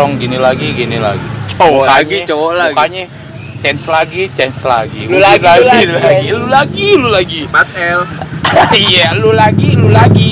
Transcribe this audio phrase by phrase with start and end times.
[0.00, 1.28] nongkrong gini lagi gini lagi.
[1.52, 2.72] Cowok Mukanya- lagi, cowok lagi.
[2.72, 3.04] mukanya
[3.60, 5.00] change lagi change lagi.
[5.04, 7.40] Lu Udah lagi, lu lagi, lu lagi lu lagi lu lagi.
[7.46, 8.00] 4L
[8.74, 10.28] iya lu lagi lu lagi.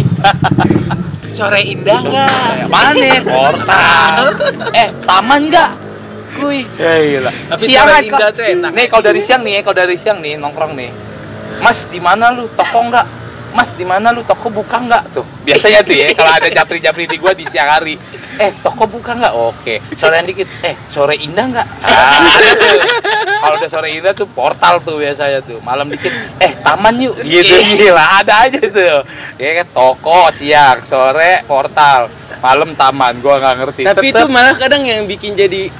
[1.36, 2.66] Sore indah nggak?
[2.66, 3.20] Mana?
[3.22, 4.24] Portal.
[4.80, 5.70] Eh taman nggak?
[6.34, 6.64] Kuy.
[6.74, 8.70] Ya gila Tapi siang sore aja, indah tuh enak.
[8.72, 10.90] nih kalau dari siang nih kalau dari siang nih nongkrong nih.
[11.60, 12.48] Mas di mana lu?
[12.50, 13.06] Toko nggak
[13.50, 14.20] mas di mana lu?
[14.22, 15.02] Toko buka nggak?
[15.12, 17.94] Tuh biasanya tuh ya kalau ada japri japri di gua di siang hari.
[18.38, 19.34] Eh toko buka nggak?
[19.34, 20.46] Oke sorean dikit.
[20.62, 21.66] Eh sore indah nggak?
[23.38, 26.10] Ah, kalau udah sore indah tuh portal tuh biasanya tuh malam dikit.
[26.42, 27.14] Eh taman yuk.
[27.26, 29.02] Gitu gila ada aja tuh.
[29.38, 33.82] Ya kan toko siang sore portal malam taman gua nggak ngerti.
[33.86, 35.70] Tapi itu Tetep- malah kadang yang bikin jadi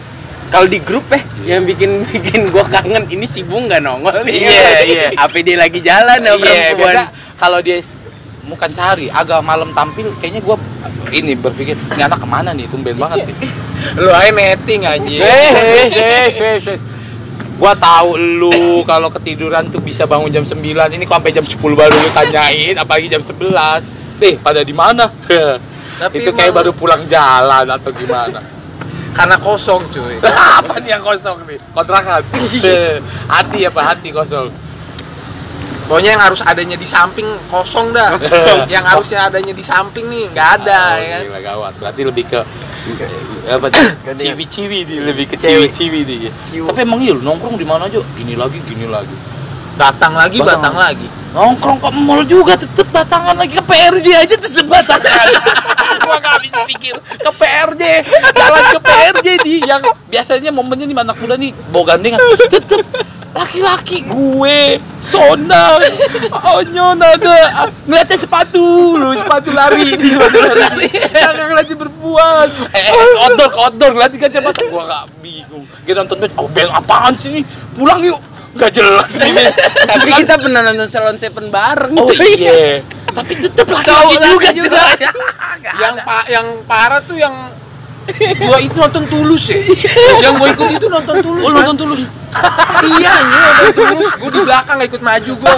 [0.48, 4.34] kalau di grup eh yang bikin bikin gua kangen ini si Bung nggak nongol nih.
[4.48, 5.08] Iya, iya.
[5.16, 6.94] Apa dia lagi jalan ya Iya, perempuan?
[7.38, 7.78] kalau dia
[8.48, 10.56] bukan sehari, agak malam tampil, kayaknya gua
[11.12, 13.36] ini berpikir ini anak ke mana nih, tumben banget nih.
[14.02, 15.52] lu aja netting anjing Eh,
[15.94, 16.78] eh, eh.
[17.58, 20.58] Gua tahu lu kalau ketiduran tuh bisa bangun jam 9.
[20.94, 23.84] Ini kok sampai jam 10 baru lu tanyain, apalagi jam 11.
[24.18, 25.10] Eh, pada di mana?
[26.02, 28.57] Tapi itu kayak baru pulang jalan atau gimana?
[29.18, 30.16] Karena kosong cuy
[30.62, 31.58] Apa nih yang kosong nih?
[31.72, 32.22] Kontrakan.
[32.62, 34.48] Eh, hati apa hati kosong?
[35.84, 38.68] pokoknya yang harus adanya di samping kosong dah Kosong.
[38.68, 41.72] yang harusnya adanya di samping nih nggak ada Oh, ya kan gila, gawat.
[41.80, 42.40] Berarti lebih ke
[43.48, 43.84] apa tuh?
[44.12, 45.72] ciwi-ciwi di lebih ke Cewek.
[45.72, 46.16] ciwi-ciwi di.
[46.60, 48.04] Tapi emang iya lu nongkrong di mana aja?
[48.12, 49.16] Gini lagi, gini lagi.
[49.74, 50.58] datang lagi Batang.
[50.60, 55.26] batang lagi Nongkrong ke mall juga tetep batangan lagi ke PRJ aja tetep batangan.
[56.08, 56.94] Gua gak habis pikir.
[56.96, 57.82] Ke PRJ,
[58.32, 62.18] jalan ke PRJ di yang biasanya momennya nih anak muda nih bawa gandengan.
[62.48, 62.82] Tetep
[63.36, 65.78] laki-laki gue sonang
[66.32, 69.94] onyo nada ngeliatnya sepatu lu sepatu lari.
[69.96, 70.88] Di sepatu lari.
[70.88, 72.46] Yang ngeliatin perempuan.
[72.72, 75.64] Eh, eh outdoor ke outdoor ngeliatin kacamata gua gak bingung.
[75.84, 77.40] Kita nonton band oh band apaan sih ini?
[77.76, 78.20] Pulang yuk.
[78.56, 79.10] Gak jelas.
[79.12, 79.44] Ini
[79.92, 81.92] Tapi kita pernah nonton Salon Seven bareng.
[81.94, 82.32] Oh cuy.
[82.42, 82.80] iya.
[83.08, 84.82] Tapi tetep laki Cowok juga juga.
[85.02, 85.70] juga.
[85.80, 87.34] yang pa yang parah tuh yang
[88.40, 89.60] gua itu nonton tulus ya
[90.24, 91.60] yang gua ikut itu nonton tulus Oh kan?
[91.60, 92.00] nonton tulus.
[92.96, 95.54] iya nih nonton tulus gua di belakang nggak ikut maju gua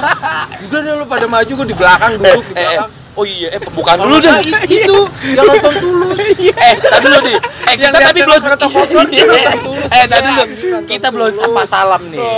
[0.60, 3.94] udah deh lu pada maju gua di belakang duduk di belakang oh iya, eh bukan
[4.00, 4.32] dulu deh.
[4.80, 4.96] itu
[5.36, 6.18] yang nonton tulus
[6.64, 7.36] Eh, tadi dulu nih.
[7.68, 9.88] Eh, kita tapi belum dia nonton tulus.
[9.92, 10.42] Eh, tadi Iya, dulu.
[10.72, 12.28] nonton Kita belum sapa salam nih.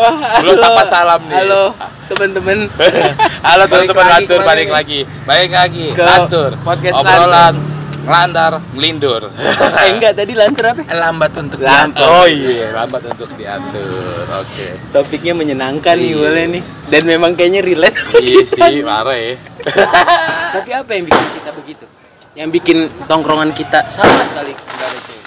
[0.43, 1.37] Belum sapa salam nih.
[1.38, 1.62] Halo
[2.10, 2.59] teman-teman.
[3.47, 5.00] Halo teman-teman lantur balik lagi.
[5.22, 5.87] Balik lagi.
[5.94, 6.50] Lantur.
[6.66, 7.72] podcast Obrolan
[8.02, 9.30] ngelandar ngelindur.
[9.30, 10.82] eh enggak tadi lantur apa?
[10.88, 12.02] lambat untuk Lambat.
[12.02, 14.26] Oh iya, lambat untuk diatur.
[14.36, 14.74] Oke.
[14.90, 16.18] Topiknya menyenangkan nih Iya.
[16.18, 16.62] boleh nih.
[16.88, 17.96] Dan memang kayaknya relate.
[18.18, 19.34] Iya sih, parah ya.
[20.54, 21.84] Tapi apa yang bikin kita begitu?
[22.32, 25.20] Yang bikin tongkrongan kita sama sekali nggak ada cewek.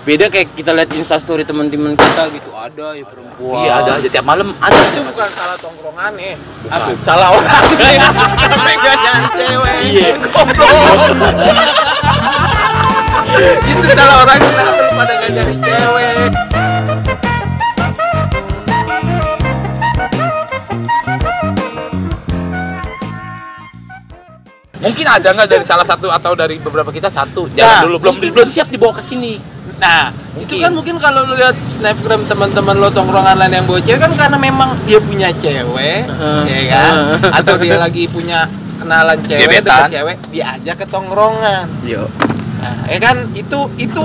[0.00, 3.60] Beda kayak kita lihat instastory teman-teman kita gitu ada ya perempuan.
[3.60, 4.72] Iya, ada aja tiap malam ada.
[4.86, 6.32] itu bukan salah tongkrongan nih
[6.66, 6.90] Apa?
[6.98, 7.60] salah orang
[8.58, 10.10] pengen nyari cewek Iya.
[13.70, 16.16] itu salah orang kenapa lu pada nggak nyari cewek
[24.78, 27.50] Mungkin ada nggak dari salah satu atau dari beberapa kita satu?
[27.50, 29.34] Jangan Nah, dulu belum mungkin- belum siap dibawa ke sini.
[29.78, 33.98] Nah, itu kan mungkin kalau lu lihat snapgram teman-teman lo tongkrongan lain yang bawa cewek
[34.00, 36.42] kan karena memang dia punya cewek, Heeh.
[36.46, 36.92] ya kan?
[37.32, 38.46] Atau dia lagi punya
[38.78, 39.86] kenalan cewek, Gebetan.
[39.88, 41.66] cewek, diajak ke tongkrongan.
[41.82, 42.06] Yo.
[42.58, 44.02] Nah, ya kan itu itu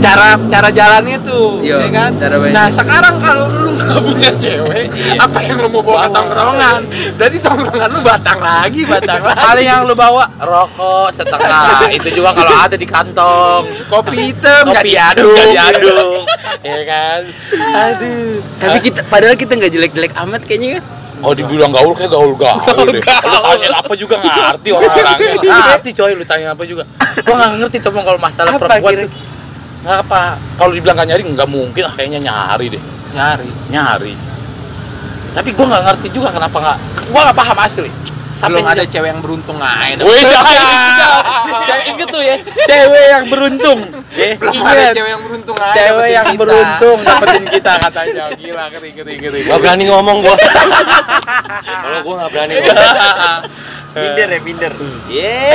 [0.00, 2.10] cara cara jalannya tuh, Iya, ya kan?
[2.20, 2.36] cara.
[2.52, 4.86] Nah, sekarang kalau lu nggak punya cewek,
[5.16, 6.80] apa yang lu mau bawa ke tongkrongan?
[7.16, 9.40] Berarti tongkrongan lu batang lagi, batang lagi.
[9.40, 11.88] Paling yang lu bawa rokok setengah.
[11.96, 13.64] Itu juga kalau ada di kantong.
[13.88, 16.28] Kopi hitam Kopi diaduk, diaduk.
[16.68, 17.20] ya kan?
[17.56, 18.44] Aduh.
[18.60, 20.84] Tapi kita padahal kita nggak jelek-jelek amat kayaknya kan.
[21.24, 23.00] Kalau dibilang gaul kayak gaul-gaul deh.
[23.00, 25.16] Lu tanya apa juga nggak ngerti orang-orang.
[25.40, 26.84] Nggak ngerti coy lu tanya apa juga.
[27.24, 29.12] Gua nggak ngerti coba kalau masalah Apa perempuan kira-.
[29.84, 30.22] Nggak apa.
[30.60, 31.82] Kalau dibilang nggak nyari nggak mungkin.
[31.88, 32.82] Ah, kayaknya nyari deh.
[33.16, 33.48] nyari.
[33.72, 34.14] Nyari.
[35.32, 36.78] Tapi gua nggak ngerti juga kenapa nggak.
[37.08, 37.90] Gua nggak paham asli.
[38.34, 40.02] Belum Sampai ada cewek yang beruntung aja.
[40.02, 42.36] Wih, jangan inget tuh ya,
[42.66, 43.78] cewek yang beruntung.
[44.10, 45.70] Ya, Belum ada cewek yang beruntung aja.
[45.70, 46.40] Cewek dapetin yang kita.
[46.42, 48.24] beruntung dapetin kita katanya.
[48.34, 49.40] Gila, ngeri, ngeri, ngeri.
[49.46, 50.34] Gak berani ngomong gua.
[51.62, 52.54] Kalau gua nggak berani.
[53.94, 54.72] minder ya minder.
[55.14, 55.54] Eh,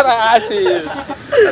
[0.00, 0.80] rahasia.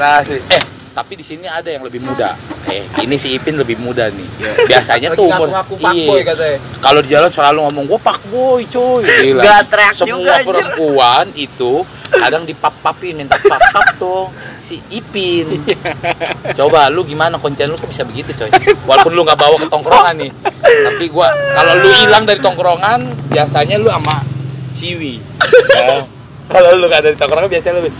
[0.01, 0.41] Rahasia.
[0.49, 0.63] Eh,
[0.99, 2.35] tapi di sini ada yang lebih muda.
[2.67, 4.27] Eh, ini si Ipin lebih muda nih.
[4.67, 6.59] Biasanya Lagi tuh umur katanya.
[6.83, 9.07] Kalau di jalan selalu ngomong gua pak boy, coy.
[9.23, 9.43] Gila.
[9.47, 11.87] Gak Semua juga, perempuan itu
[12.19, 15.61] kadang dipap-papin minta pap-pap tuh si Ipin
[16.59, 18.49] coba lu gimana kuncian lu kok bisa begitu coy
[18.89, 20.33] walaupun lu nggak bawa ke tongkrongan nih
[20.65, 24.25] tapi gua kalau lu hilang dari tongkrongan biasanya lu sama
[24.73, 25.21] Ciwi
[25.69, 26.09] Ya.
[26.49, 27.91] kalau lu nggak ada di tongkrongan biasanya lu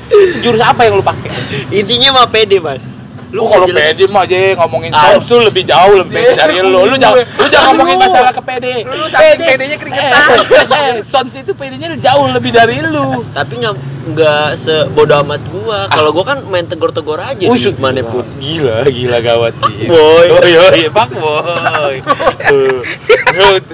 [0.41, 1.31] jurus apa yang lu pakai
[1.71, 2.81] Intinya mah pede, Mas.
[3.29, 5.21] lu kalau nggak jelas- pede mah aja ngomongin Ah.
[5.21, 9.05] lebih jauh lebih pede dari lu lu jangan lu jangan ngomongin masalah ke pede Lu
[9.07, 10.13] saking pedenya keringetan.
[10.41, 13.75] eh, eh, sons itu pedenya jauh lebih dari lu Tapi nggak
[14.15, 15.89] nggak sebodoh amat gua.
[15.93, 18.25] Kalau gua kan main tegor-tegor aja Wih, di mana pun.
[18.41, 19.89] Gila, gila gawat sih.
[19.89, 20.27] Boy.
[20.33, 21.97] Oh iya, Pak Boy.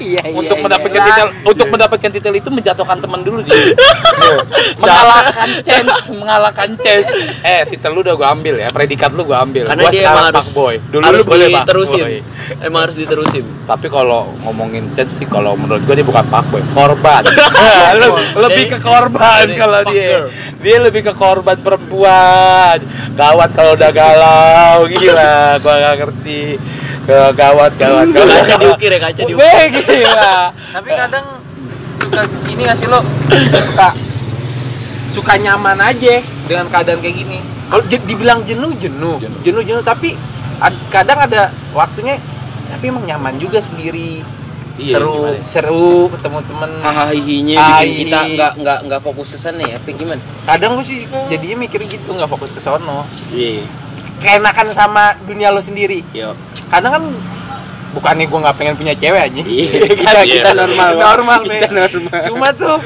[0.04, 0.64] Iya, untuk iya.
[0.66, 3.56] mendapatkan titel untuk mendapatkan titel itu menjatuhkan teman dulu dia.
[4.82, 7.08] mengalahkan chance, mengalahkan chance.
[7.40, 9.70] Eh, titel lu udah gua ambil ya, predikat lu gua ambil.
[9.70, 10.74] Karena gua dia emang harus fuckboy.
[10.92, 12.04] Dulu harus lu boleh diterusin.
[12.60, 13.44] Emang harus diterusin.
[13.64, 17.22] Tapi kalau ngomongin chance sih kalau menurut gua dia bukan fuckboy, korban.
[18.00, 20.23] Lu- lebih ke korban kalau dia.
[20.58, 22.78] Dia lebih ke korban perempuan.
[23.12, 25.58] Gawat kalau udah galau, gila.
[25.58, 26.56] Gua gak ngerti.
[27.04, 28.06] Gawat, gawat, gawat.
[28.10, 29.36] Kaca diukir ya, kaca diukir.
[29.36, 30.34] Weh, gila.
[30.72, 31.26] Tapi kadang
[32.00, 33.00] suka gini gak sih lo?
[33.52, 33.88] Suka
[35.10, 37.38] suka nyaman aja dengan keadaan kayak gini.
[37.64, 39.40] Kalau je- dibilang jenuh jenuh, Jenuh.
[39.42, 40.18] jenuh jenuh tapi
[40.58, 42.18] ad- kadang ada waktunya
[42.66, 44.26] tapi emang nyaman juga sendiri.
[44.74, 45.38] Iya, seru, gimana?
[45.46, 46.70] seru ketemu temen.
[46.82, 51.56] hahihinya kita nggak nggak nggak fokus ke sana ya apa gimana Kadang gue sih jadinya
[51.60, 53.06] mikir gitu nggak fokus ke sono.
[53.30, 53.62] iya
[54.18, 56.02] Keenakan sama dunia lo sendiri.
[56.10, 56.34] yo
[56.66, 57.04] Kadang kan
[57.92, 59.40] bukannya gue nggak pengen punya cewek aja.
[59.40, 60.42] Iya, kita, iya.
[60.42, 62.18] kita normal, normal, Kita normal.
[62.26, 62.76] Cuma tuh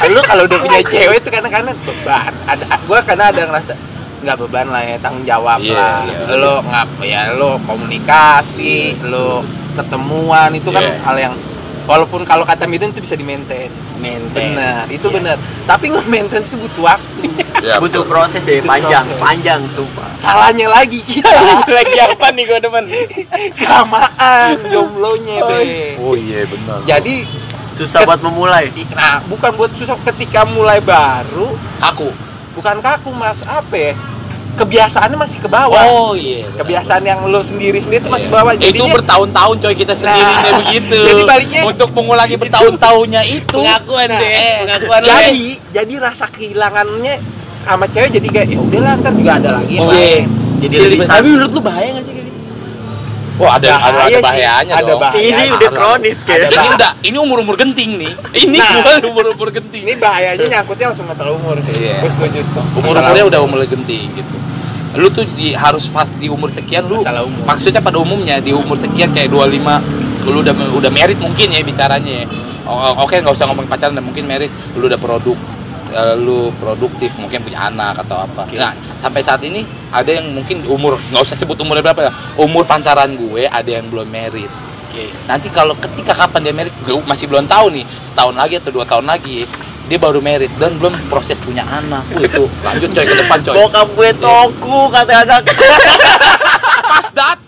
[0.00, 2.30] lu kalau udah punya cewek tuh kadang-kadang beban.
[2.46, 3.74] Ada gua karena ada ngerasa
[4.20, 5.98] nggak beban lah ya tanggung jawab Iya, lah.
[6.06, 6.36] iya.
[6.36, 10.98] Lo nggak ya lo komunikasi, lo ketemuan itu kan Iya.
[11.00, 11.34] hal yang
[11.80, 13.98] walaupun kalau kata Midun itu bisa di maintenance.
[13.98, 15.14] Maintenance, Benar, itu iya.
[15.16, 15.36] benar.
[15.66, 17.22] Tapi nge-maintenance itu butuh waktu.
[17.60, 19.20] Ya, Butuh proses ya, Butuh panjang, proses.
[19.20, 20.08] panjang sumpah.
[20.16, 21.28] Salahnya lagi kita
[21.78, 22.84] lagi apa nih gua depan
[23.54, 25.96] kelamaan jomblonya, Be.
[25.98, 26.80] Oh iya benar.
[26.84, 27.26] Jadi
[27.70, 28.68] Susah buat memulai.
[28.92, 31.48] Nah, bukan buat susah ketika mulai baru,
[31.80, 32.12] aku.
[32.50, 33.92] bukan kaku mas, apa ya?
[34.60, 35.82] Kebiasaannya masih ke bawah.
[35.82, 36.44] Oh iya.
[36.44, 36.58] benar.
[36.60, 38.36] Kebiasaan yang lo sendiri-sendiri itu masih Iya.
[38.36, 38.52] bawah.
[38.52, 40.98] itu Jadinya- bertahun-tahun coy kita sendiri Nah, kayak begitu.
[41.00, 43.56] jadi baliknya- untuk mengulangi bertahun-tahunnya itu.
[43.56, 47.14] pengakuan Nah, deh eh, pengakuan jadi, jadi rasa kehilangannya
[47.60, 50.04] sama cewek jadi kayak ya udahlah ntar juga ada lagi yang Oh, iya.
[50.20, 50.24] lain.
[50.60, 52.14] Jadi lebih tapi menurut lu bahaya nggak sih
[53.40, 55.00] Wah ada ada, Bahaya ada sih, bahayanya ada dong.
[55.00, 55.24] bahaya.
[55.24, 56.48] Ini udah kronis ada kayak.
[56.52, 58.12] Ini udah ini umur-umur genting nih.
[58.36, 59.00] Ini Nah.
[59.02, 59.82] umur-umur genting.
[59.82, 61.72] Ini bahayanya nyangkutnya langsung masalah umur sih.
[61.72, 61.98] Iya.
[61.98, 62.60] Gue setuju tuh.
[62.74, 63.32] umur Masalah umurnya umur.
[63.32, 64.34] udah umur genting gitu.
[64.92, 67.46] Lu tuh di, harus pas di umur sekian lu Masalah umur.
[67.46, 69.80] maksudnya pada umumnya di umur sekian kayak 25
[70.26, 72.26] lu udah udah merit mungkin ya bicaranya ya.
[72.98, 75.34] Oke nggak usah ngomong pacaran dan mungkin merit lu udah produk
[75.90, 78.46] eh, lu produktif mungkin punya anak atau apa.
[78.54, 78.72] Nah
[79.02, 83.12] sampai saat ini ada yang mungkin umur nggak usah sebut umurnya berapa ya umur pancaran
[83.14, 84.50] gue ada yang belum merit.
[85.24, 88.84] Nanti kalau ketika kapan dia merit gue masih belum tahu nih setahun lagi atau dua
[88.84, 89.46] tahun lagi
[89.90, 93.54] dia baru merit dan belum proses punya anak Wah, itu lanjut coy ke depan coy
[93.58, 95.42] Bokap gue toku kata anak.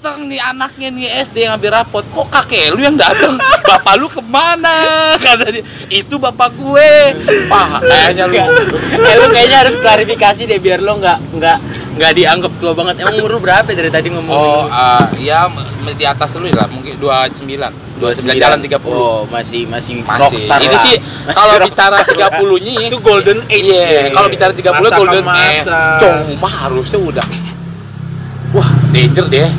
[0.02, 2.02] datang nih anaknya nih SD ngambil rapot.
[2.10, 3.38] Kok kakek lu yang datang
[3.70, 4.74] bapak lu ke mana?
[5.22, 5.62] Kata dia
[5.94, 6.90] itu bapak gue.
[7.46, 11.58] Pah kayaknya lu eh, lu kayaknya harus klarifikasi deh biar lo nggak nggak
[12.02, 13.06] nggak dianggap tua banget.
[13.06, 15.46] Emang umur lu berapa dari tadi ngomong oh eh, ya
[15.94, 20.18] di atas lu lah mungkin 29 29 jalan 30 oh masih masih, masih.
[20.18, 20.82] rockstar ini lah.
[20.82, 22.18] sih Masih kalau bicara 30
[22.66, 23.70] nya Itu golden age.
[23.70, 24.10] Iya, ya.
[24.10, 25.62] kalau bicara 30 Masa golden age,
[26.34, 27.26] cuma harusnya udah
[28.92, 29.48] danger deh.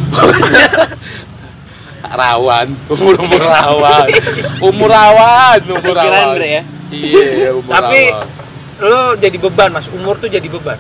[2.13, 4.06] rawan, umur umur rawan,
[4.62, 6.38] umur rawan, umur rawan.
[6.38, 6.62] Ya?
[6.94, 8.28] Iya, umur Tapi rawan.
[8.84, 10.78] lo jadi beban mas, umur tuh jadi beban.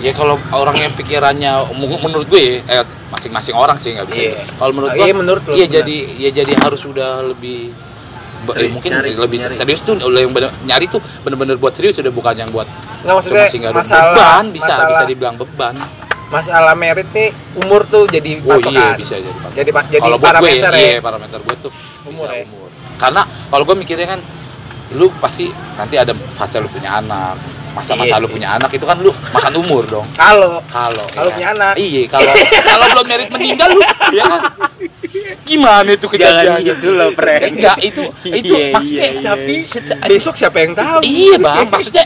[0.00, 4.20] ya kalau orang yang pikirannya menurut gue eh, masing-masing orang sih nggak bisa.
[4.32, 4.40] Iya.
[4.56, 7.68] Kalau menurut Oh, gue, iya, menurut lo, iya jadi ya jadi harus udah lebih
[8.48, 9.54] Seri- eh, mungkin nyari, lebih nyari.
[9.60, 12.64] serius tuh udah yang bener, nyari tuh bener-bener buat serius udah bukan yang buat
[13.04, 15.76] Nggak maksudnya masalah beban bisa masalah bisa dibilang beban
[16.30, 18.70] masalah merit nih umur tuh jadi Oh patokan.
[18.72, 19.56] iya bisa jadi patokan.
[19.56, 20.88] Jadi pa- jadi Kalau gue parameter ya, ya.
[20.88, 21.72] iya parameter gue tuh
[22.06, 22.44] Umur bisa ya?
[22.46, 22.68] umur.
[22.96, 24.20] Karena kalau gue mikirnya kan
[24.90, 27.38] lu pasti nanti ada fase lu punya anak,
[27.72, 30.06] masa-masa Iya lu punya anak itu kan lu makan umur dong.
[30.12, 31.32] Kalau Kalau Kalau ya.
[31.32, 31.74] punya anak.
[31.74, 32.32] Iya, kalau
[32.64, 33.82] kalau belum merit meninggal lu
[34.12, 34.40] ya kan.
[35.42, 36.62] Gimana itu Jangan kejadiannya?
[36.64, 37.36] gitu loh, Pre.
[37.44, 39.22] Enggak, itu itu Iya, maksudnya iya, iya.
[39.24, 39.54] tapi
[40.06, 40.98] besok siapa yang tahu?
[41.02, 41.66] Iya, Bang.
[41.68, 42.04] Maksudnya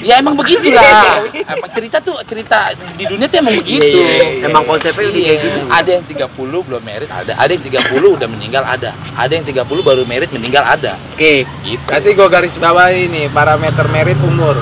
[0.00, 1.24] Ya emang begitu lah.
[1.30, 4.00] Emang cerita tuh cerita di dunia tuh emang begitu.
[4.40, 5.44] Emang konsepnya udah kayak Iya.
[5.44, 5.60] gitu.
[5.66, 7.32] Ada yang 30 belum merit ada.
[7.34, 7.80] Ada yang 30
[8.12, 8.90] udah meninggal ada.
[9.12, 10.98] Ada yang 30 baru merit meninggal ada.
[11.12, 11.44] Oke.
[11.62, 11.82] Gitu.
[11.82, 14.56] Berarti gue garis bawahi nih parameter merit umur.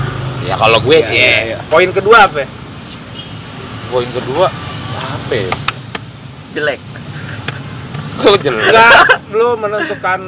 [0.44, 1.58] Ya kalau gue sih Iya, iya.
[1.66, 2.40] Poin kedua apa?
[2.40, 2.48] ya?
[3.88, 4.50] poin kedua
[4.90, 5.50] apa ya?
[6.52, 6.80] Jelek.
[8.16, 8.70] Oh, jelek.
[8.70, 8.94] Enggak,
[9.28, 10.20] lu menentukan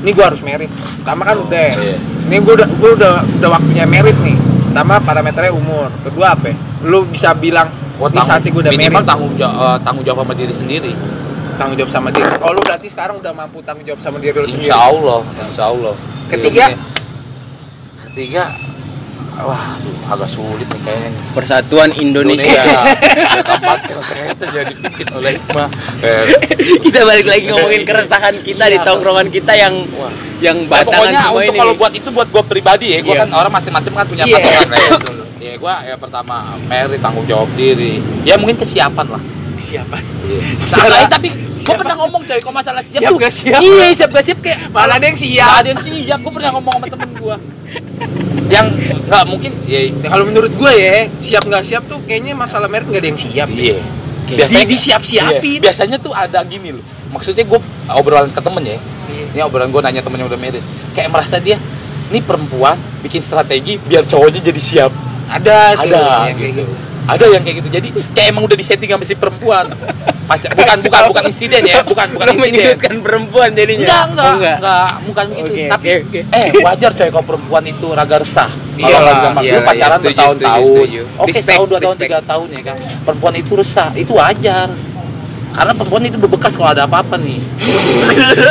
[0.00, 0.70] ini gua harus merit.
[1.02, 1.68] Pertama kan udah.
[1.76, 1.96] iya.
[2.28, 4.36] Ini gua udah gua udah udah waktunya merit nih.
[4.70, 5.88] Pertama parameternya umur.
[6.04, 6.52] Kedua apa?
[6.52, 6.56] ya?
[6.86, 10.34] Lu bisa bilang Oh, di saat gua udah minimal merit tanggung jawab tanggung jawab sama
[10.38, 10.92] diri sendiri.
[11.58, 12.30] tanggung jawab sama diri.
[12.38, 14.70] Oh, lu berarti sekarang udah mampu tanggung jawab sama diri lu sendiri.
[14.70, 15.94] Insya Allah, Insya Allah.
[16.30, 16.64] Ketiga?
[18.06, 18.44] Ketiga,
[19.40, 21.10] wah, aduh, agak sulit nih kayaknya.
[21.30, 22.62] Persatuan Indonesia.
[24.48, 25.68] Jadi bikin oleh hikmah.
[25.98, 26.24] Eh,
[26.80, 30.14] kita balik lagi ngomongin keresahan kita di Iya, tongkrongan kita yang Wah.
[30.38, 31.58] yang Ya, batangan pokoknya semua untuk ini.
[31.58, 33.20] kalau buat itu buat gue pribadi ya, gue Iya.
[33.20, 34.38] kan orang masing-masing kan punya Iya.
[34.38, 34.90] patokan ya.
[35.38, 36.34] Ya gue ya pertama
[36.66, 37.98] merit tanggung jawab diri.
[38.22, 39.22] Ya mungkin kesiapan lah.
[39.58, 39.98] Siapa?
[40.56, 43.18] Secara, tapi gue pernah ngomong coy, kalau masalah siap, Siap tuh.
[43.18, 43.60] gak siap?
[43.60, 45.50] Iya, siap gak siap kayak Malah ada yang siap.
[45.58, 47.36] ada yang siap, gue pernah ngomong sama temen gue
[48.48, 48.66] Yang
[49.04, 53.02] nggak mungkin, ya kalau menurut gue ya, siap nggak siap tuh kayaknya masalah merit nggak
[53.02, 53.48] ada yang siap.
[53.50, 53.78] Iya
[54.28, 55.58] Di, disiap-siapin.
[55.58, 55.64] iya.
[55.64, 57.60] Biasanya tuh ada gini loh Maksudnya gue
[57.90, 58.76] obrolan ke temen ya
[59.08, 59.24] Iya.
[59.32, 60.60] Ini obrolan gue nanya temennya udah merit
[60.92, 61.56] Kayak merasa dia,
[62.08, 64.92] ini perempuan bikin strategi biar cowoknya jadi siap
[65.28, 66.72] Ada, Ada yang kayak gitu
[67.08, 69.64] Ada yang kayak gitu, jadi kayak emang udah disetting sama si perempuan
[70.28, 73.80] Pacar, bukan, bukan, bukan insiden ya, bukan, bukan insiden menyudutkan perempuan jadinya.
[73.88, 75.52] Enggak, enggak, Oh, enggak, bukan begitu.
[75.56, 76.20] Oke, Tapi oke, oke.
[76.36, 78.50] eh wajar coy kalau perempuan itu raga resah.
[78.52, 79.44] Kalau Iyalah, nggak gampang.
[79.48, 80.68] lu pacaran iya, bertahun-tahun.
[80.68, 82.76] Oke, Respect, setahun, dua tahun, tiga tahun ya kan.
[83.08, 84.68] Perempuan itu resah, itu wajar.
[85.52, 87.38] Karena perempuan itu berbekas kalau ada apa-apa nih.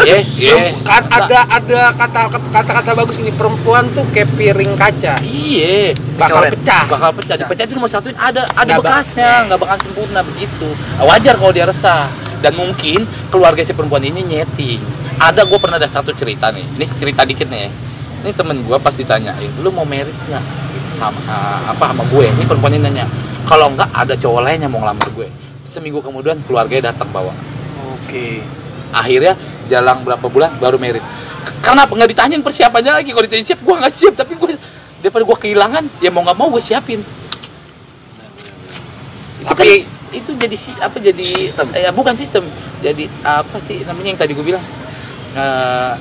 [0.08, 0.72] Eh, eh.
[0.88, 6.84] Kan ada ada kata kata-kata bagus ini perempuan tuh kayak piring kaca Iya, bakal pecah.
[6.88, 7.36] bakal pecah.
[7.36, 10.68] Dipecah itu cuma satuin ada ada Nggak bekasnya, nggak bakal sempurna begitu.
[11.00, 12.08] Wajar kalau dia resah.
[12.40, 14.80] Dan mungkin keluarga si perempuan ini nyeting.
[15.18, 16.64] Ada gue pernah ada satu cerita nih.
[16.78, 17.66] Ini cerita dikit nih.
[17.66, 17.70] ya.
[18.24, 20.44] Ini temen gue pas ditanyain, lu mau merit nggak
[20.98, 21.38] sama
[21.70, 22.26] apa sama gue?
[22.26, 23.06] Ini perempuan ini nanya.
[23.48, 25.28] Kalau enggak ada cowok lain yang mau ngelamar gue.
[25.68, 27.36] Seminggu kemudian keluarganya datang bawa.
[27.94, 28.40] Oke.
[28.90, 29.36] Akhirnya
[29.68, 31.04] jalan berapa bulan baru merit.
[31.60, 33.12] Karena nggak ditanyain persiapannya lagi.
[33.12, 34.14] Kalau ditanya siap, gue nggak siap.
[34.16, 34.56] Tapi gue
[34.98, 37.04] daripada gue kehilangan, ya mau nggak mau gue siapin.
[39.38, 41.68] Itu Tapi- kan itu jadi sis apa jadi Sistem.
[41.76, 42.48] ya bukan sistem
[42.80, 44.64] jadi apa sih namanya yang tadi gue bilang
[45.36, 45.94] Eh,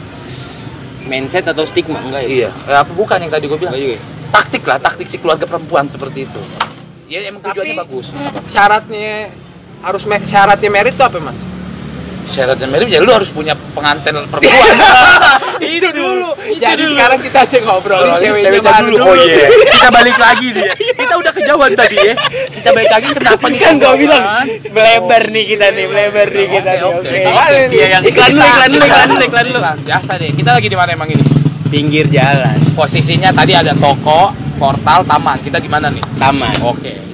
[1.05, 2.29] Mindset atau stigma enggak ya?
[2.31, 3.93] iya Eh, apa bukan yang tadi gue bilang juga.
[3.93, 4.01] ya?
[4.31, 6.39] taktik lah taktik si keluarga perempuan seperti itu
[7.07, 8.07] ya emang tujuannya Tapi- bagus
[8.47, 9.35] Syaratnya
[9.87, 11.39] harus me- syaratnya merit tuh apa, Mas?
[12.27, 14.67] syaratnya mirip ya lu harus punya pengantin perempuan
[15.63, 16.35] itu dulu.
[16.43, 16.99] Itu Jadi dulu.
[16.99, 18.99] sekarang kita aja ngobrolin Oh, ceweknya mana dulu.
[18.99, 19.05] dulu.
[19.05, 19.47] Oh iya.
[19.47, 20.73] Kita balik lagi dia.
[20.75, 22.15] Kita udah kejauhan tadi ya.
[22.51, 24.23] Kita balik lagi kenapa nih Kan gua bilang
[24.67, 26.83] melebar nih kita nih, melebar nih kita nih.
[26.85, 27.19] Oke.
[27.71, 29.61] Iya, yang iklan lu, iklan lu, iklan lu, iklan lu.
[29.87, 30.31] Biasa deh.
[30.35, 31.23] Kita lagi di mana emang ini?
[31.67, 35.39] Pinggir jalan, Posisinya tadi ada toko, portal, taman.
[35.39, 36.03] Kita di mana nih?
[36.19, 36.59] taman.
[36.67, 36.91] Oke.
[36.91, 37.06] Ini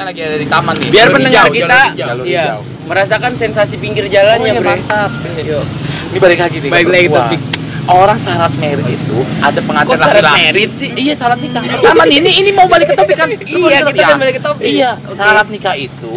[0.00, 0.88] kita lagi ada di taman nih.
[0.88, 2.60] Biar pendengar kita jalur iya, hijau.
[2.88, 4.70] merasakan sensasi pinggir Oh, jalannya, iya, Bre.
[4.72, 5.10] mantap.
[5.36, 5.64] Yuk.
[6.10, 6.70] Ini balik lagi nih.
[6.72, 7.40] Balik lagi topik.
[7.84, 10.40] Orang syarat merit itu ada pengantin Kok syarat laki-laki.
[10.40, 10.88] merit sih?
[10.96, 11.62] Iya syarat nikah.
[11.84, 13.28] Taman ini ini mau balik ke topik kan?
[13.60, 14.16] Iya, ke kita ya?
[14.16, 14.64] balik ke topik.
[14.64, 15.16] Iya, Oke.
[15.20, 16.14] syarat nikah itu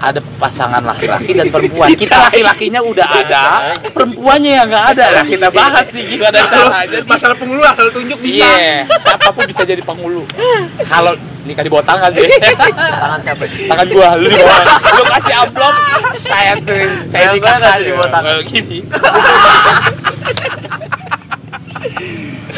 [0.00, 1.92] ada pasangan laki-laki dan perempuan.
[1.92, 3.42] Kita laki-lakinya udah ada,
[3.92, 5.04] perempuannya yang nggak ada.
[5.12, 6.80] Nah, kita bahas nih gimana caranya.
[6.88, 7.04] nih.
[7.04, 8.48] Masalah penghulu asal tunjuk bisa.
[8.48, 10.24] Iya, siapa pun bisa jadi penghulu.
[10.88, 11.12] Kalau
[11.44, 12.24] nikah di bawah tangan deh.
[12.72, 13.44] Tangan siapa?
[13.44, 14.64] tangan gua lu di bawah.
[14.96, 15.74] Lu kasih amplop,
[16.16, 16.80] saya tuh
[17.12, 18.32] saya nikah di bawah tangan?
[18.40, 18.78] Kayak gini.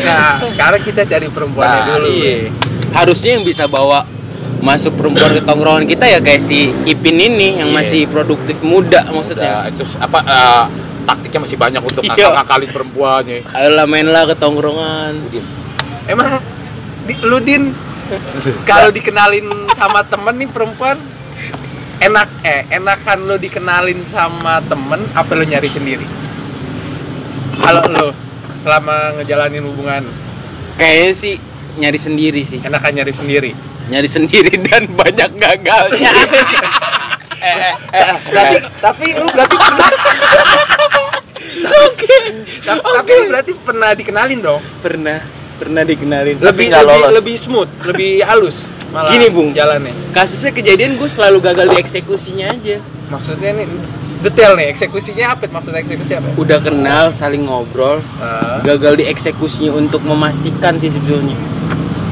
[0.03, 2.09] Nah, sekarang kita cari perempuannya Nah, dulu.
[2.11, 2.49] iya.
[2.93, 4.05] Harusnya yang bisa bawa
[4.63, 7.77] masuk perempuan ke tongkrongan kita ya kayak si Ipin ini yang Iya.
[7.77, 9.67] masih produktif muda Udah, maksudnya.
[9.67, 10.65] itu apa eh,
[11.03, 12.15] taktiknya masih banyak untuk Iya.
[12.15, 13.39] ngakal-ngakalin perempuan ya.
[13.53, 15.19] Ayolah mainlah ke tongkrongan.
[16.07, 16.39] Emang
[17.03, 17.75] di, lu Din
[18.63, 20.95] kalau dikenalin sama temen nih perempuan
[21.99, 26.07] enak eh enakan lu dikenalin sama temen apa lu nyari sendiri?
[27.59, 28.15] Kalau lu
[28.59, 30.07] selama ngejalanin hubungan
[30.73, 31.35] Kayaknya sih
[31.75, 32.59] nyari sendiri sih.
[32.61, 33.51] enakan nyari sendiri.
[33.93, 36.13] Nyari sendiri dan banyak gagalnya.
[37.43, 39.91] Eh, eh, eh, Berarti tapi lu berarti pernah
[41.91, 42.17] Oke.
[42.63, 44.63] Tapi, tapi lu berarti pernah dikenalin dong.
[44.79, 45.19] pernah
[45.59, 46.39] pernah dikenalin.
[46.39, 47.11] Lebih lebih lolos.
[47.19, 48.63] lebih smooth, lebih halus.
[48.95, 49.51] Malah Gini, Bung.
[49.51, 49.91] jalannya.
[50.13, 52.79] Kasusnya kejadian gue selalu gagal di eksekusinya aja.
[53.11, 53.67] Maksudnya nih
[54.23, 55.51] detail nih eksekusinya apa?
[55.51, 56.29] Maksud eksekusi apa?
[56.39, 58.63] Udah kenal, saling ngobrol, Ah.
[58.63, 61.35] gagal di eksekusinya untuk memastikan sih sebetulnya.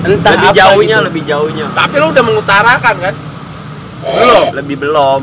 [0.04, 1.07] Entah lebih apa jauhnya gitu.
[1.07, 1.66] lebih jauhnya.
[1.76, 3.14] Tapi lo udah mengutarakan kan?
[4.00, 4.45] Belum.
[4.57, 5.21] lebih belum.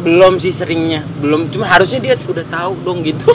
[0.00, 1.04] Belum sih seringnya.
[1.20, 3.26] Belum cuma harusnya dia udah tahu dong gitu.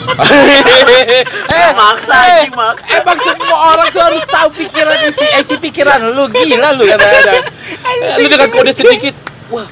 [1.56, 3.00] Eh, maksa eh, maksa.
[3.00, 6.28] Emang semua orang tuh harus tahu pikiran isi isi pikiran lu.
[6.28, 7.44] Gila lu kadang-kadang.
[8.20, 9.14] Lu dengan kode sedikit,
[9.52, 9.68] wah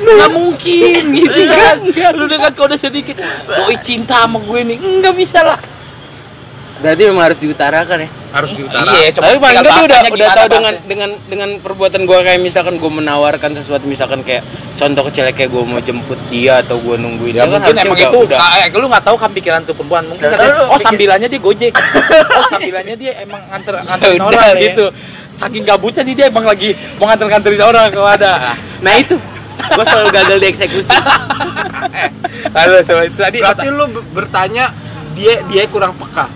[0.00, 1.76] nggak mungkin gitu kan?
[2.16, 3.18] lu dengan kode sedikit.
[3.48, 4.78] Doi cinta sama gue nih.
[4.78, 5.58] Nggak bisa lah.
[6.80, 8.94] Berarti memang harus diutarakan ya Harus diutarakan.
[8.94, 12.78] iya tapi paling enggak dia udah udah tahu dengan dengan dengan perbuatan gue kayak misalkan
[12.78, 14.46] gue menawarkan sesuatu misalkan kayak
[14.78, 17.84] contoh kecil kayak gue mau jemput dia atau gue nungguin ya dia kan mungkin harusnya
[17.90, 18.38] emang udah, itu udah.
[18.38, 20.02] kayak lu nggak tahu kan pikiran tuh perempuan.
[20.06, 21.74] Mungkin katanya, oh sambilannya dia gojek.
[21.74, 24.62] Oh sambilannya dia emang nganter nganterin Udah orang ya.
[24.70, 24.84] gitu.
[25.34, 26.70] Saking gabutnya nih dia emang lagi
[27.00, 28.36] mau nganter nganterin orang ke wadah
[28.86, 29.18] nah itu.
[29.60, 30.96] Gue selalu gagal dieksekusi
[32.50, 34.64] lalu so, itu tadi Berarti lu be- bertanya
[35.12, 36.26] dia dia kurang peka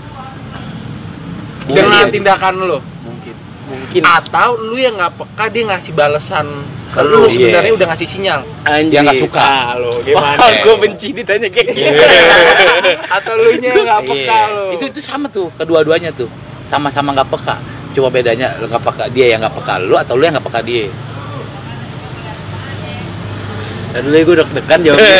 [1.67, 2.79] dengan tindakan lu.
[3.03, 6.47] mungkin mungkin Atau lu yang nggak peka dia ngasih balesan
[6.95, 7.79] ke Lu, lu sebenarnya iya.
[7.81, 8.41] udah ngasih sinyal.
[8.63, 9.41] anjir Dia nggak suka.
[9.41, 11.91] Ah, lo gimana Wah, gue benci ditanya kayak gitu
[13.11, 14.55] Atau lu nya yang nggak peka Iya.
[14.55, 14.65] lu.
[14.79, 16.29] itu itu sama tuh kedua-duanya tuh
[16.65, 17.57] sama-sama nggak peka
[17.95, 20.61] cuma bedanya lu nggak peka dia yang nggak peka lu atau lu yang nggak peka
[20.61, 20.87] dia
[23.95, 25.15] Tadi dulu gue deg-degan jawabnya.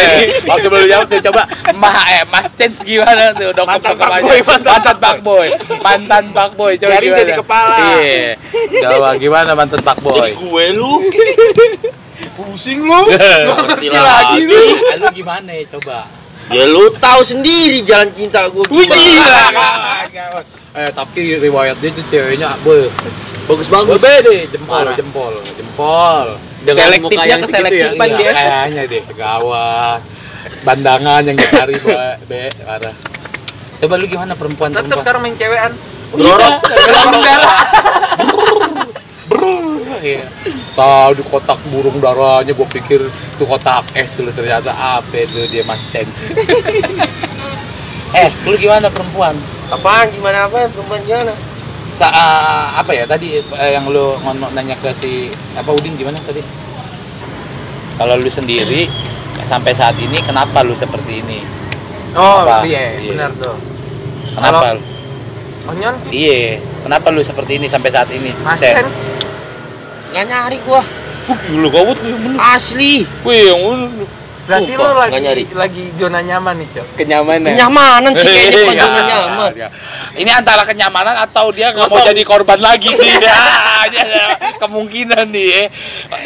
[0.51, 1.43] Waktu belum jawab tuh coba
[1.79, 3.55] Mah eh Mas Chance gimana tuh?
[3.55, 5.49] Dong Mantan mantan fuckboy, mantan fuckboy.
[5.79, 7.21] mantan fuckboy coba Jari gimana?
[7.23, 7.77] jadi kepala.
[8.03, 8.31] iya.
[8.83, 10.19] Coba gimana mantan fuckboy?
[10.19, 10.93] Jadi gue lu.
[12.35, 13.01] Pusing lu.
[13.15, 14.63] ngerti Ngerti lagi lu.
[14.91, 15.99] Eh, lu gimana ya coba?
[16.51, 20.03] Ya lu tahu sendiri jalan cinta gue gimana.
[20.75, 22.91] Eh tapi riwayat dia tuh ceweknya bagus
[23.47, 23.67] bagus.
[23.71, 26.29] Bagus deh jempol jempol jempol
[26.65, 27.93] Dengan Selektifnya muka yang ke segitu ya?
[27.93, 28.33] selektifan Iya, dia.
[28.33, 30.01] kayaknya deh gawat
[30.61, 32.95] bandangan yang dicari be, be parah
[33.81, 35.73] coba lu gimana perempuan Tetep perempuan sekarang main cewekan.
[36.15, 36.55] Berorok.
[40.05, 40.29] Iya.
[40.77, 45.65] Tahu di kotak burung darahnya gue pikir itu kotak es lu ternyata apa itu dia
[45.65, 46.05] Mas Chen.
[48.21, 49.33] eh, lu gimana perempuan?
[49.65, 51.33] apaan gimana apa perempuan gimana
[51.95, 56.19] Sa ah, apa ya tadi eh, yang lu ngomong nanya ke si apa Udin gimana
[56.27, 56.43] tadi?
[57.95, 58.91] Kalau lu sendiri
[59.47, 61.39] sampai saat ini kenapa lu seperti ini?
[62.19, 62.67] Oh Apa?
[62.67, 63.11] iya, Iya.
[63.15, 63.55] benar tuh.
[64.35, 64.75] Kenapa?
[65.65, 68.35] Onyon, Iya, kenapa lu seperti ini sampai saat ini?
[68.45, 68.61] Mas
[70.15, 70.83] nggak nyari gua
[71.51, 74.07] Lu gawat lu asli Wih, yang bener.
[74.45, 75.43] Berarti Sumpah, lu lagi nyari.
[75.51, 76.87] lagi zona nyaman nih, Cok.
[76.95, 79.69] kenyamanan kenyamanan sih kayaknya bukan Iya, zona nyaman iya.
[80.15, 83.13] Ini antara kenyamanan atau dia nggak mau jadi korban lagi sih.
[83.85, 85.47] Ya, kemungkinan nih.
[85.47, 85.65] ya.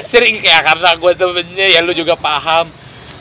[0.00, 2.70] Sering kayak karena gue temennya ya lu juga paham.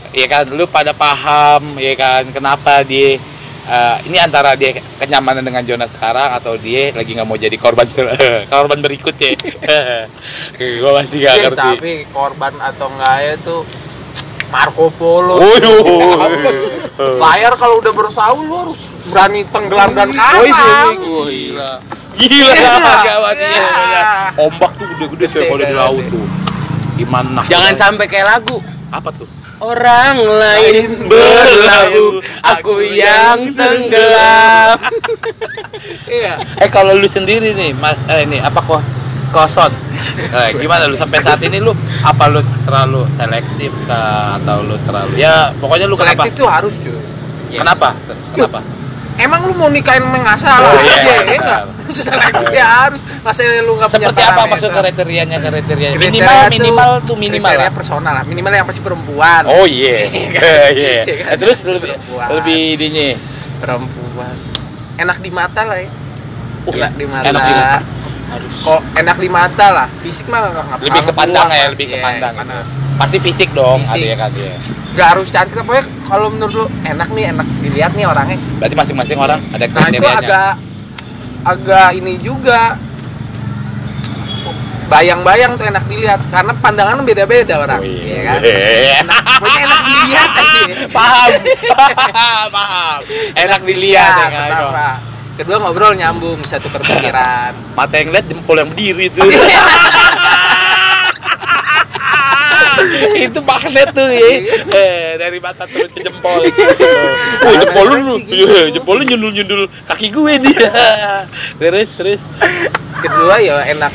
[0.10, 3.18] Ya kan, lu pada paham ya kan kenapa dia
[3.66, 7.86] eh, ini antara dia kenyamanan dengan zona sekarang atau dia lagi nggak mau jadi korban
[8.54, 9.36] korban berikutnya.
[10.58, 11.60] gue masih gak Iya, ngerti.
[11.76, 13.62] tapi korban atau enggak ya tuh
[14.48, 15.38] Marco Polo.
[15.38, 15.76] Waduh.
[16.98, 20.88] Layar kalau udah bersaul lu harus berani tenggelam dan Oh, iya, kapal.
[20.98, 21.22] iya.
[21.28, 21.72] Gila.
[22.18, 22.74] Gila, Iya.
[23.06, 23.50] gawat iya.
[23.62, 24.04] Iya.
[24.40, 26.26] Ombak tuh gede-gede tuh Gede, kalau di laut tuh.
[26.98, 27.42] Gimana?
[27.46, 28.58] jangan sampai kayak lagu
[28.90, 29.30] apa tuh?
[29.58, 34.78] orang lain berlabuh aku yang tenggelam
[36.06, 36.38] Iya.
[36.58, 38.82] Eh kalau lu sendiri nih, Mas eh ini apa kok
[39.30, 39.74] kosot?
[40.18, 45.16] Eh, gimana lu sampai saat ini lu apa lu terlalu selektif kah atau lu terlalu
[45.16, 46.40] ya pokoknya lu Selektif kenapa?
[46.40, 46.98] tuh harus, cuy.
[47.50, 47.90] Kenapa?
[48.32, 48.60] Kenapa?
[49.18, 51.38] Emang lu mau nikahin mengasal Oh, aja, iya, ya benar.
[51.42, 51.62] enggak?
[51.90, 53.02] Selektif ya harus.
[53.20, 55.88] Masa lu enggak punya Seperti apa maksud kriterianya kriteria?
[55.98, 60.06] Minimal minimal tuh minimal kriteria personal lah minimal yang pasti perempuan Oh iya.
[60.70, 61.02] Iya.
[61.02, 61.34] Iya kan?
[61.34, 61.98] Eh, Terus lebih
[62.30, 63.08] lebih ininya.
[63.58, 64.36] perempuan
[64.98, 65.90] enak di mata lah ya
[66.64, 67.80] Oh, enak di mata.
[68.30, 68.54] Harus.
[68.62, 69.88] Kok enak di mata lah.
[70.00, 72.58] Fisik mah nggak lebih ke pandang ya lebih ke Iya, pandang karena
[72.98, 74.02] pasti fisik dong Fisik.
[74.02, 74.56] ada ya kan ya
[74.98, 78.38] nggak harus cantik pokoknya kalau menurut lu enak nih enak dilihat nih orangnya.
[78.58, 80.18] Berarti masing-masing orang ada nah itu kriterianya.
[80.18, 80.52] agak
[81.44, 82.62] agak ini juga.
[84.88, 88.08] Bayang-bayang tuh enak dilihat karena pandangan beda-beda orang Oh, iya.
[88.08, 88.40] ya kan?
[89.04, 90.64] Enak, pokoknya enak dilihat aja.
[90.98, 91.30] Paham.
[92.56, 93.00] Paham.
[93.36, 94.50] Enak dilihat ya kan.
[95.38, 99.30] Kedua ngobrol nyambung bisa tukar pikiran mata yang lihat jempol yang berdiri tuh.
[103.18, 104.30] Itu magnet tuh ya.
[104.70, 106.46] Eh, dari mata turun ke jempol.
[107.42, 108.34] Oh jempol lu gitu.
[108.46, 110.70] iya, jempol lu nyundul nyundul kaki gue dia.
[111.58, 112.22] Terus terus.
[113.02, 113.94] Kedua ya enak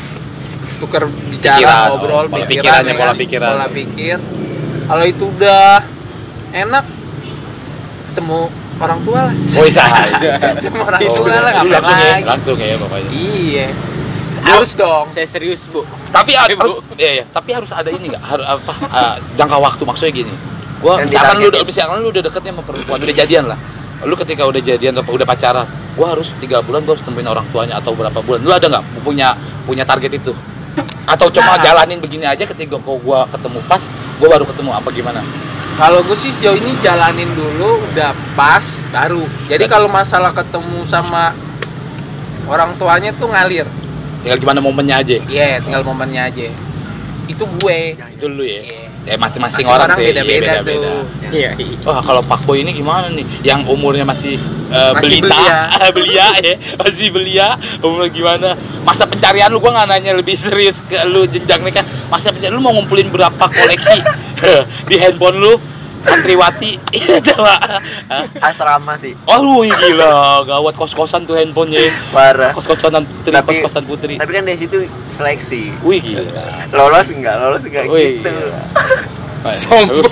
[0.83, 3.15] tukar bicara Pikiran, ngobrol pola pikiran, pikirannya, ya pola kan?
[3.19, 3.51] pikiran.
[3.55, 4.17] pola pikir.
[4.83, 5.67] Kalau itu udah
[6.51, 6.85] enak
[8.11, 8.39] ketemu
[8.79, 9.33] orang tua lah.
[9.33, 9.85] Oh iya.
[10.55, 12.23] Ketemu orang Oh, tua lah ngapain langsung ya lagi.
[12.25, 13.09] langsung ya pokoknya.
[13.11, 13.67] Iya.
[14.43, 15.05] Harus dong.
[15.07, 15.87] Saya serius, Bu.
[16.09, 16.57] tapi harus.
[16.57, 16.83] Bu.
[16.95, 17.25] iya, iya.
[17.25, 18.23] tapi harus ada ini nggak?
[18.23, 18.73] Harus apa?
[18.87, 20.33] Ah, jangka waktu maksudnya gini.
[20.77, 23.59] Gua Yang misalkan lu udah misalkan lu udah deketnya sama perempuan udah jadian lah.
[24.03, 25.63] Lu ketika udah jadian atau udah pacaran
[25.95, 28.43] gua harus tiga bulan gua harus temuin orang tuanya atau berapa bulan.
[28.43, 28.83] Lu ada nggak?
[28.99, 29.31] Punya
[29.63, 30.35] punya target itu?
[31.03, 31.63] Atau cuma Nah.
[31.63, 33.79] jalanin begini aja ketika gua ketemu pas
[34.19, 35.21] gua baru ketemu apa gimana
[35.73, 39.25] Kalau gue sih sejauh ini jalanin dulu udah pas baru.
[39.45, 41.33] Jadi kalau masalah ketemu sama
[42.45, 43.65] orang tuanya tuh ngalir.
[44.23, 46.47] tinggal gimana momennya aja Iya, tinggal momennya aja.
[47.27, 47.99] Itu gue.
[47.99, 48.87] itu lu ya Iya.
[49.03, 50.03] ya masing-masing Masing orang, orang ya.
[50.03, 50.87] Iya, beda-beda beda-beda.
[50.87, 51.01] tuh.
[51.27, 51.51] Iya.
[51.83, 53.25] Wah kalau Pak Boy ini gimana nih?
[53.43, 54.39] Yang umurnya masih
[54.71, 55.59] uh, Masih belita, belia.
[55.97, 57.47] belia ya, masih belia.
[57.83, 58.55] Umur gimana?
[58.83, 61.85] Masa pencarian lu gua nggak nanya lebih serius ke lu jenjang nih kan.
[62.07, 63.99] Masa pencarian lu mau ngumpulin berapa koleksi
[64.89, 65.53] di handphone lu?
[66.03, 66.75] Santriwati,
[67.31, 67.55] coba.
[68.11, 68.27] Hah?
[68.51, 69.15] Asrama sih.
[69.23, 71.95] Oh lu gila, gawat kos-kosan tuh handphonenya.
[72.11, 72.51] Parah.
[72.51, 74.13] Kos-kosan putri, Tapi- kos-kosan putri.
[74.19, 75.71] Tapi kan dari situ seleksi.
[75.79, 76.67] Wih gila.
[76.75, 77.39] Lolos enggak?
[77.39, 78.27] Lolos enggak Wih, gitu.
[78.27, 78.59] gila.
[79.63, 80.03] Sombong.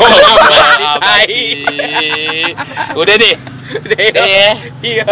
[2.96, 3.36] Udah nih.
[3.76, 4.52] Udah ya.
[4.84, 5.06] Iya.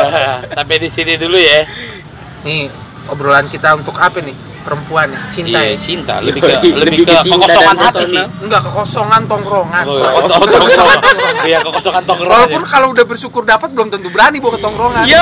[0.56, 1.68] Sampai di sini dulu ya.
[2.48, 2.72] Nih,
[3.12, 4.36] obrolan kita untuk apa nih?
[4.69, 5.77] Perempuan nih, cinta Iya, ya.
[5.77, 6.15] cinta.
[6.25, 8.09] Lebih ke Lebih lebih ke ke cinta kekosongan dan hati pesona.
[8.09, 8.25] sih.
[8.49, 9.85] Enggak kekosongan tongkrongan.
[9.85, 10.99] Oh, oh, oh, tongkrongan.
[11.45, 12.33] Iya, kekosongan tongkrongan.
[12.33, 15.05] Walaupun kalau udah bersyukur dapat belum tentu berani bawa ke tongkrongan.
[15.05, 15.21] Ya.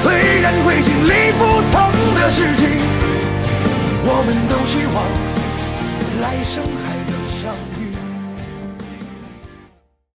[0.00, 2.80] 虽然会经历不同的事情，
[4.08, 5.04] 我们都希望
[6.22, 6.81] 来生。